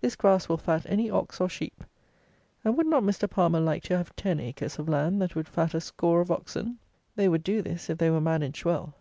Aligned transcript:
This 0.00 0.16
grass 0.16 0.48
will 0.48 0.56
fat 0.56 0.84
any 0.88 1.08
ox, 1.08 1.40
or 1.40 1.48
sheep; 1.48 1.84
and 2.64 2.76
would 2.76 2.88
not 2.88 3.04
Mr. 3.04 3.30
Palmer 3.30 3.60
like 3.60 3.84
to 3.84 3.96
have 3.96 4.16
ten 4.16 4.40
acres 4.40 4.80
of 4.80 4.88
land 4.88 5.22
that 5.22 5.36
would 5.36 5.46
fat 5.46 5.74
a 5.74 5.80
score 5.80 6.20
of 6.20 6.28
oxen? 6.32 6.78
They 7.14 7.28
would 7.28 7.44
do 7.44 7.62
this, 7.62 7.88
if 7.88 7.98
they 7.98 8.10
were 8.10 8.20
managed 8.20 8.64
well. 8.64 8.96